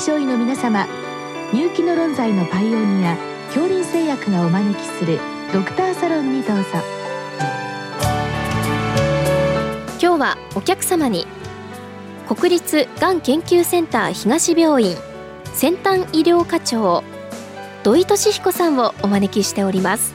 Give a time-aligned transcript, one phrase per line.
[0.00, 0.86] 症医の皆様
[1.52, 5.20] 入気の論剤のパイオニア恐林製薬がお招きする
[5.52, 6.62] ドクターサロンにどうぞ。
[10.00, 11.26] 今日はお客様に
[12.26, 14.96] 国立がん研究センター東病院
[15.52, 17.04] 先端医療課長
[17.82, 20.14] 土井俊彦さんをお招きしております。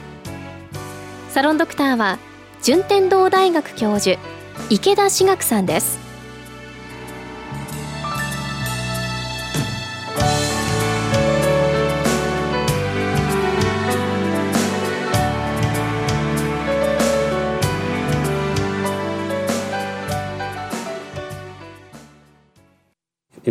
[1.28, 2.18] サロンドクターは
[2.60, 4.18] 順天堂大学教授
[4.68, 6.05] 池田志学さんです。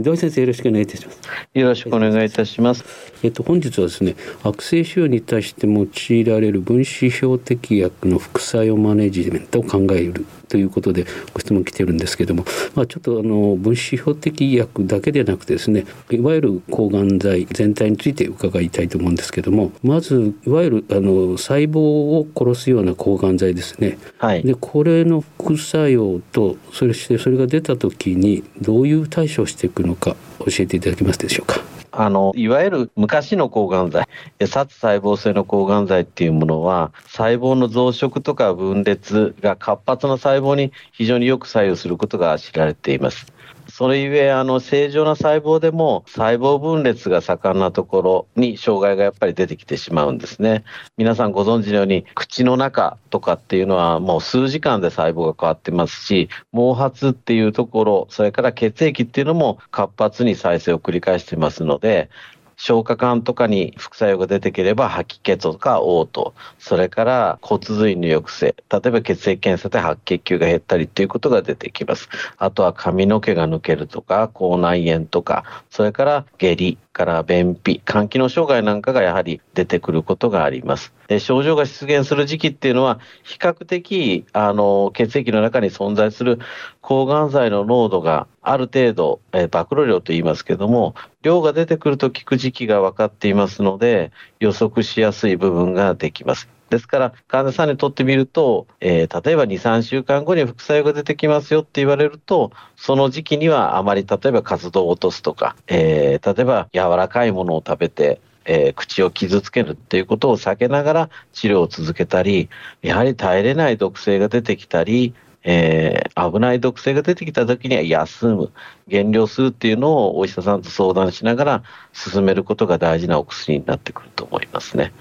[0.05, 1.19] 土井先生よろしくお願いいたします。
[1.55, 2.85] よろしくお願いいたします。
[3.23, 12.45] えっと本日はですね、悪性腫瘍に対して用いられる分子標的薬の副作用マネジメントを考えるということでご質問来てるんですけども、
[12.75, 31.74] まあ、ちょっとあの分子標的薬だけでなくてですねいわゆる抗がん剤全体について伺いたいと思うんですけどもまずいわゆるあの細胞を殺すような抗がん剤ですね、はい、でこれの副作用とそしてそれが出た時にどういう対処をしていくのか教えていただけますでしょうか？
[31.97, 34.05] あの、いわゆる昔の抗がん剤、
[34.47, 43.34] 殺細胞性の抗がん剤っていうものは、細胞の増殖とか分裂が活発な細胞に非常によく作用することが知られています。
[43.77, 50.63] それゆえ、あの、正常な細胞でも細胞分裂が盛んなところに障害がやっぱり出てきてしまうんですね。
[50.95, 62.09] 皆さんご存知のように、口の中とかっていうのはもう数時間で細胞が変わってますし、毛髪っていうところ、それから血液っていうのも活発に再生を繰り返してますので、
[62.57, 72.09] 消化管とかに副作用が出てければ吐き気とか嘔吐、それから骨髄の抑制、例えば血液検査で白血球が減ったりということが出てきます。
[72.37, 80.93] あとは髪の毛が抜けるとか、口内炎とか、それから下痢、から便秘、肝機能障害なんかがやはり出てくることがあります。
[81.07, 86.39] で症状が出現する時期っていうのは、比較的あの血液の中に存在する
[86.79, 96.54] 抗がん剤の濃度がある程度、え、暴露量と言いますけども、量が出てくると効く時期が分かっていますので、予測しやすい部分ができます。
[96.75, 112.49] ですから、患者さんにとってみると、えー、例えば2、3週間後に副作用が出てきますよって言われると、その時期にはあまり例えば活動を落とすとか、えー、例えば柔らかいものを食べて、えー、口を傷つけるっていうことを避けながら治療を続けたり、
[112.81, 115.13] やはり耐えれない毒性が出てきたり、
[115.47, 118.51] えー、危ない毒性が出てきた時には休む、
[118.87, 124.91] 減量するっていうのをお医者さんと相談しながら進めることが大事なお薬になってくると思いますね。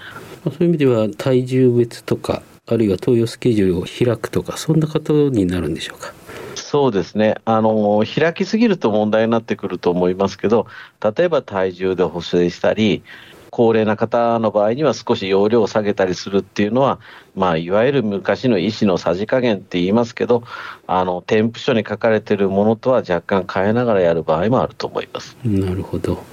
[0.50, 6.12] そういう意味では体重別とかあるいは投与スケジュールを開くとかそんなことになるんでしょうか？
[6.54, 7.36] そうですね。
[7.44, 10.66] あの開きすぎると問題になってくると思いますけど
[11.16, 13.02] 例えば体重で補正したり
[13.56, 16.98] 高齢な方の場合には少し容量を下げたりするっていうのは、
[17.36, 20.42] まあ、いわゆる昔の医師のさじ加減って言いますけど、
[20.88, 25.36] あの、添付書に書かれているものとは若干変えながらやる場合もあると思います。
[25.44, 26.24] なるほど。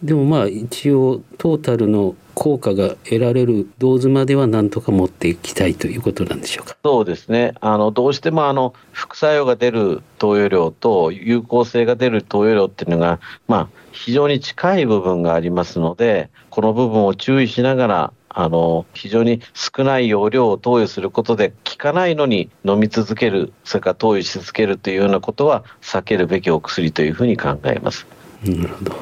[0.00, 6.76] でもまあ、一応、トータルの効果が得られるドーズまではなんとか持っていきたいということなんでしょうか。
[6.84, 7.52] そうですね。
[7.60, 28.06] あの、どうしてもあの、副作用が出る投与量と有効性が出る投与量っていうのが、まあ、非常に近い部分がありますので、この部分を注意しながら、あの、非常に少ない容量を投与することで、効かないのに飲み続ける、それから投与し続けるというようなことは避けるべきお薬というふうに考えます。
[28.44, 28.96] なるほど。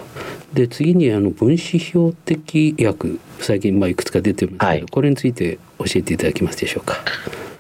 [0.53, 6.97] で次にあの分子標的薬最近まあいくつか出てますけど、はい、これについて教えていただけますでしょうか？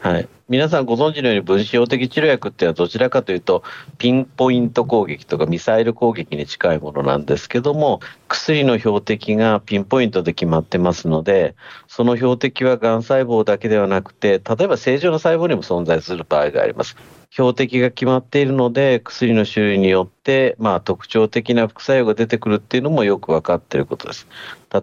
[0.00, 3.64] はい、皆さんご存知のように分子標的治療薬っていうのはどちらかというと
[3.98, 7.98] ピンポイント攻撃とかミサイル攻撃に近いものなんですけども
[8.28, 11.56] 薬の標的がピンポイントで決まってますので
[11.88, 16.96] その標的はがん細胞だけではなくて例えば正常な細胞にも存在する場合があります。
[17.30, 24.26] 標的が決まっているので薬の種類によって、まあ、特徴的な副作用が出てくるっていうのもよく分かっていることです。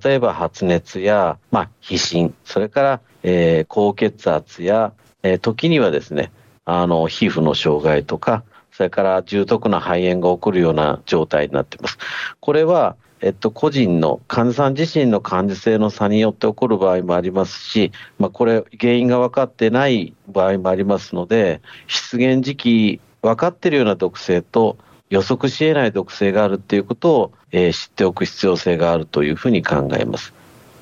[0.04, 4.94] 例えば発熱や、まあ、皮疹それから、えー、高血圧や
[5.26, 6.32] えー、時にはですね、
[6.66, 11.98] あの、皮膚の障害とか、それから重篤な肺炎が起こるような状態になっています。
[12.40, 24.78] これは、えっと、個人の患者さん自身の感受性の差によって起こる場合もありますし、まあ、これ、原因が分かってない場合もありますので、出現時期、分かっているような毒性と
[25.10, 30.36] 予測し得ない毒性があるっていうことを、えー、知っておく必要性があるというふうに考えます。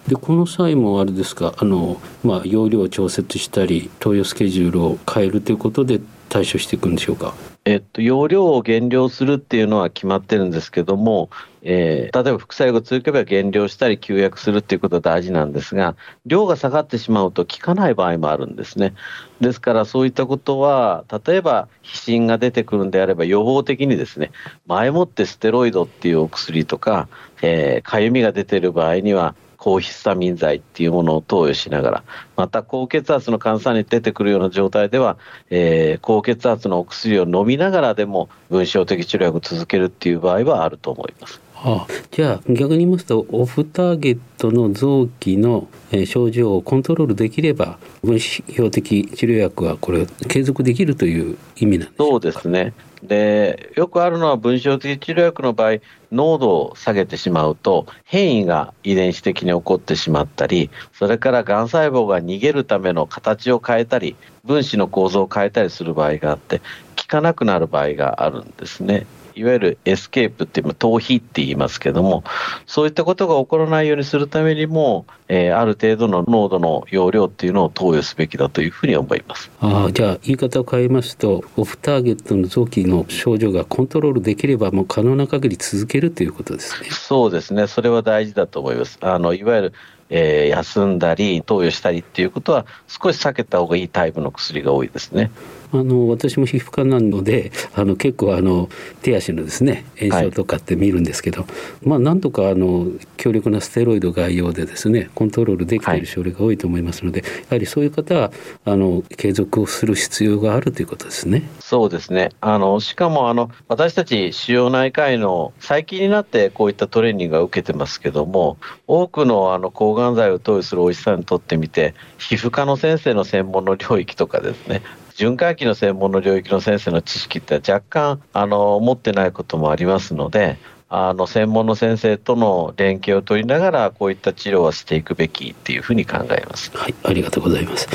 [0.08, 7.34] でこの際もあれですかあの、まあ、容量を調節したり投与スケジュールを変えるということで対処していくんでしょうか？
[7.66, 11.30] えっと、容量を減量するっていうのは決まってるんですけども、
[11.62, 15.96] えー、例えば副作用が続けば減量したり休薬するっていうことは大事なんですが、
[16.26, 18.94] 量が下がってしまうと効かない場合もあるんですね。
[19.40, 24.32] ですからそういったことは、例えば皮疹が出てくるんであれば予防的にですね、
[24.68, 27.08] 前もってステロイドっていうお薬とか、
[27.42, 32.04] えー、かゆみが出てる場合には、抗ヒスタミン剤っていうものを投与しながら、
[32.36, 35.18] また高血圧の患者さんに出てくるような状態では、
[35.50, 41.40] えー、高血圧のお薬を飲みながらでも分子的治療薬を続けるっていう場合はあると思います。
[41.56, 41.88] ああ。
[42.12, 52.74] じゃあ逆に言いますとオフターゲットの臓器の、え症状をコントロールできれば分子標的治療薬はこれ継続できるという意味なんですそうですね。
[53.02, 55.80] でよくあるのは分子標的治療薬の場合
[56.14, 64.16] 濃度を下げてしまうと変異が遺伝子的に起こってしまったりそれからがん細胞が逃げるための形を変えたり
[64.46, 66.66] 分子の構造を変えたりする場合があって効
[67.08, 69.06] かなくなる場合があるんですね。
[69.36, 72.24] いわゆるエスケープっていう、逃避って言いますけども、
[72.66, 79.52] そういったことが起こらないようにするためにも、えー、ある程度の濃度の用量っていうのを投与すべきだというふうに思います。
[79.62, 86.90] あじゃあ言い方を変えますと、オフターゲットの臓器の症状がコントロールできれば、もう可能な限り続けるということですね。
[86.90, 87.68] そうですね。
[87.68, 88.98] それは大事だと思います。
[89.02, 89.74] あのいわゆる
[90.16, 95.32] えー、休んだり投与したりっていうことは少し避けた方がいいタイプの薬が多いですね。
[95.74, 98.70] あの私も皮膚科なのであの結構あの
[99.02, 101.48] 手足のですね炎症とかって見るんですけど、は
[101.84, 102.88] い、まあなんとかあの
[103.18, 108.32] 強力なステロイド外用でですねコントロールできている症例が多いと思いますので、はい、やはりそういう方は
[108.66, 111.50] あの継続をする必要があるということですね。
[111.60, 112.30] そうですね。
[112.42, 124.82] あのしかもあの私たち腫瘍内科医の最近になってこういったトレーニングが受けてますけども多くのあの抗がん剤を投与するお医者さんにとってみて皮膚科の先生の専門の領域とかですね
[125.16, 130.58] 循環器の専門の領域の先生の知識って若干あの持ってないこともありますので
[130.90, 136.70] あの専門の先生との連携を取りながらこういった治療はしていくべきっていうふうに考えます。
[136.76, 137.88] はい、ありがとうございます。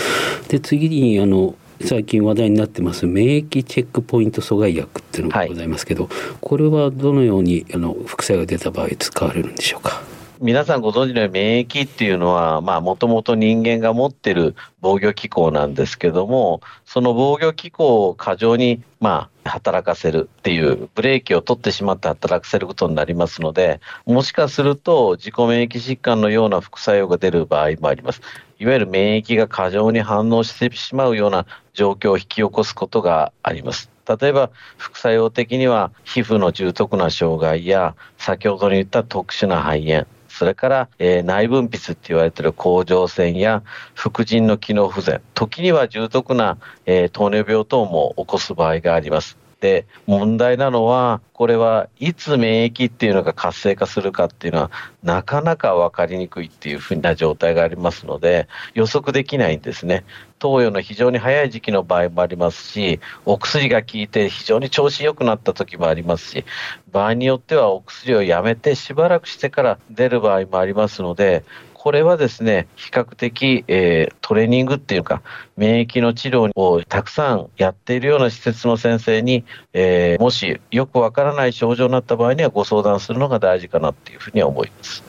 [0.48, 10.02] で次にあの最近話題になってます免疫チェックポイント阻害薬っていうのがございますけど、はい、これはどのようにあの副作用が出た場合使われるんでしょうか？
[10.40, 28.20] 皆さんご存知のように免疫っていうのは、まあ、もともと人間が持ってる防御機構なんですけども、その防御機構を過剰に、まあ、働かせるっていう、ブレーキを取ってしまって働かせることになりますので、もしかすると自己免疫疾患のような副作用が出る場合もあります。
[28.60, 33.90] いわゆる免疫が過剰に反応してしまうような状況を引き起こすことがあります。
[34.20, 40.06] 例えば副作用的には皮膚の重篤な障害や先ほどに言った特殊な肺炎
[40.38, 43.64] それから、えー、内分泌って言われている甲状腺や
[43.94, 49.47] 副腎の機能不全、時には重篤な、えー、糖尿病等も起こす場合があります。
[49.60, 54.70] で、問題なのは、これはいつ免疫っていうのが活性化するかっていうのは、
[55.02, 60.04] なかなか分かりにくいっていうふうな状態がありますので、予測できないんですね。
[60.38, 66.44] 投与の非常に早い時期の場合もありますし、お薬が効いて非常に調子良くなった時もありますし、
[66.92, 71.44] 場合によってはお薬をやめてしばらくしてから出る場合もありますので、
[71.78, 75.22] これはですね、比較的、えー、トレーニングっていうか、
[75.56, 85.04] 免疫の治療をたくさんやっているような施設の先生に、えー、もしよくわからない症状になった場合にはご相談するのが大事かなっていうふうには思います。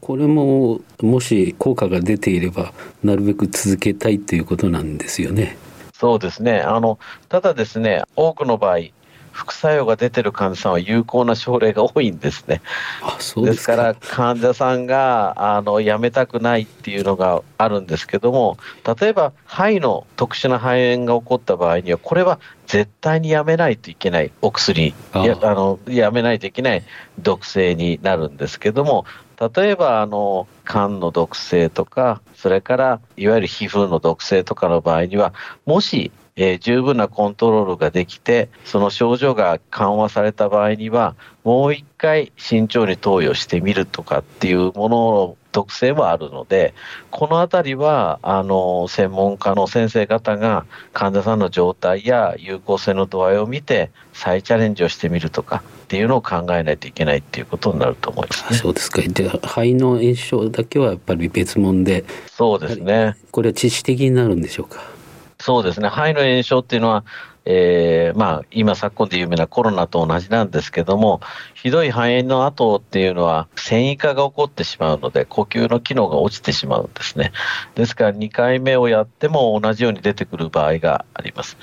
[0.00, 2.72] これももし効果が出ていれば
[3.04, 5.58] なるべく続けたいということなんですよね。
[5.92, 6.60] そうですね。
[6.60, 6.98] あの、
[7.28, 8.78] ただですね、多くの場合、
[9.36, 12.62] 副作用が出てる患者さんは有効な症例が多いんですね。
[13.44, 18.56] ですから患者さんがあのやめたくないっていうのがあるんですけども
[18.98, 26.82] 例えば肺の特殊な肺炎が起こった場合にはこれは絶対にやめないといけないお薬やあのやめないといけない
[27.18, 29.04] 毒性になるんですけども
[29.54, 35.34] 例えばあの肝の毒性とかそれからいわゆる皮膚の毒性とかの場合には
[35.66, 46.74] もしえー、十分なコントロールができて、その症状が緩和された場合には、もう一回慎重に投与してみるとかっていうものの特性もあるので、
[47.10, 59.00] このあたりは、あの、専門家の先生方が患者さんの状態や有効性の度合いを見て、再チャレンジをしてみるとかっていうのを考えないといけないっていうことになると思います、ね、そうですか。
[59.00, 62.04] で、肺の炎症だけはやっぱり別物で。
[62.26, 63.16] そうですね。
[63.30, 64.95] これは致死的になるんでしょうか？
[65.46, 67.04] そうですね、肺の炎症っていうのは、
[67.44, 71.20] えー、まあ、今、昨今で有名なコロナと同じなんですけども、
[71.54, 77.30] ひどい肺炎の後っていうのは、線維化が起こってしまうので、呼吸の機能が落ちてしまうんですね。
[77.76, 81.56] ですから、2回目をやっても同じように出てくる場合があります。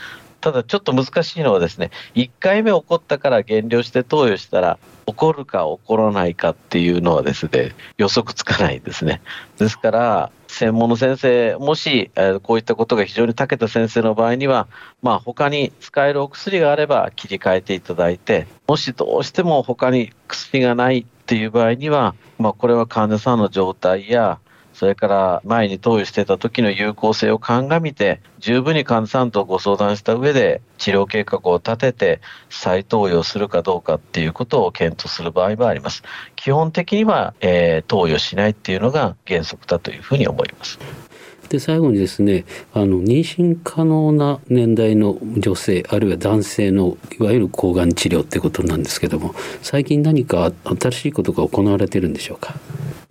[0.44, 9.22] ただちょっと難しいのはですね、1回目起こったから減量して投与したら、起こるか起こらないかっていうのはですね、予測つかないんですね。
[9.58, 14.68] ですから、専門の先生、もし、え、こういったことが非常に長けた先生の場合には、
[15.02, 24.40] まあ、他に使えるお薬があれば切り替えていただいて、もしどうしても他に薬がないっていう場合には、まあ、これは患者さんの状態や、
[24.74, 36.04] それから前に投与してた時の有効性を鑑みて、十分に患者さんとご相談した上で、治療計画を立てて、再投与するかどうかっていうことを検討する場合もあります。
[36.36, 40.80] 基本的には、えー、投与しないっていうのが原則だというふうに思います。
[41.50, 52.56] で最後にですねあの妊娠可能な年代の女性あるいは男性のいわゆる抗がん治療ってことなんですけども最近何か新しいことが行われてるんでしょうか？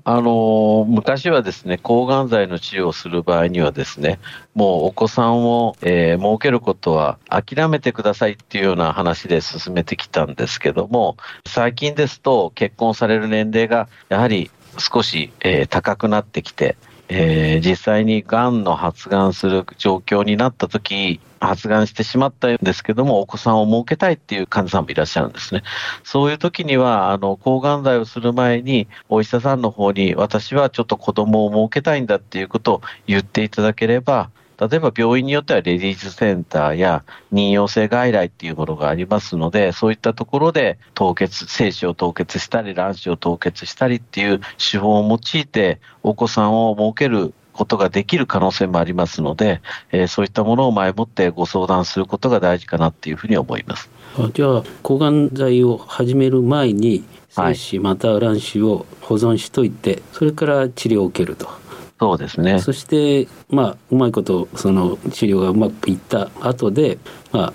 [0.04, 4.18] あの昔はですね、抗がん剤の治療をする場合にはですね、
[4.54, 11.16] もうお子さんを、えー、設けることは諦めてくださいっていうような話で進めてきたんですけども、
[11.46, 16.76] 最近ですと結婚される年齢がやはり少し、えー、高くなってきて、
[17.14, 25.62] えー、実際にがんの発がんする状況になった時、発がんしてしまったんですけども、お子さんを設けたいっていう患者さんもいらっしゃるんですね。
[26.04, 53.90] そういう時には、あの、抗がん剤をする前に、お医者さんの方に、私はちょっと子供を設けたいんだっていうことを言っていただければ、例えば病院によってはレディースセンターや妊用性外来っていうものがありますので、そういったところで凍結、精子を凍結したり、卵子を凍結したりっていう手法を用いて、お子さんを設けることができる可能性もありますので、えー、そういったものを前もってご相談することが大事かなっていうふうに思います。
[54.34, 61.61] じゃあ抗がん剤を始める前に精子または卵子を保存しといて、それから治療を受けると。
[62.02, 62.58] そうですね。
[62.58, 66.98] そして、まあ、うまいこと、その治療がうまくいった後で、
[67.30, 67.52] まあ、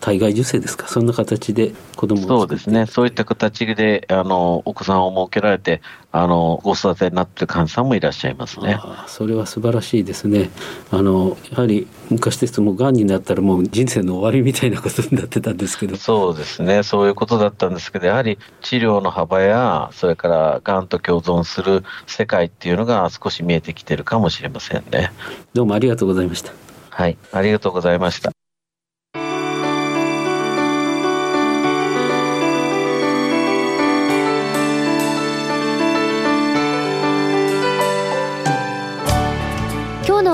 [0.00, 5.80] 体外受精ですか、そんな形で子供そうですね、そういった形であのお子さんを設けられて、
[6.12, 10.50] あのご育てになっている患者さんもいらっしゃいますねそれは素晴らしいですね。
[10.90, 25.12] あのやはり昔ですと、もうがんになったら、もう人生の終わりみたいなことになってたんですけどそうですね、そういうことだったんですけど、やはり治療の幅や、それからがんと共存する世界っていうのが少し見えてきてるかもしれませんね。
[25.54, 26.52] どうもありがとうございました。
[26.90, 28.32] はい、ありがとうございました。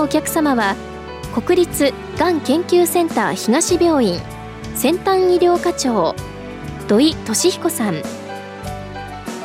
[0.04, 0.76] お客様は
[1.32, 4.20] 国立がん研究センター東病院
[4.74, 6.14] 先端医療課長
[6.88, 8.02] 土井俊彦さん。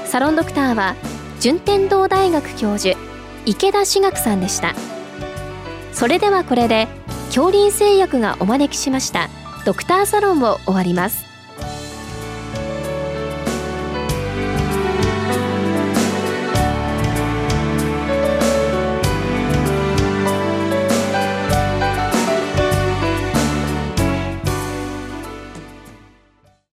[0.06, 0.96] サロンドクターは
[1.40, 3.00] 順天堂大学教授
[3.46, 4.76] 池田志学さんでした。
[5.94, 6.90] それではこれで
[7.28, 9.30] 恐林製薬がお招きしました
[9.66, 11.29] ドクターサロンを終わります。